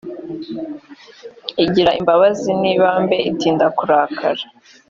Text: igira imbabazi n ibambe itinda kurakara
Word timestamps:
igira 1.63 1.91
imbabazi 1.99 2.49
n 2.61 2.63
ibambe 2.73 3.17
itinda 3.31 3.65
kurakara 3.77 4.43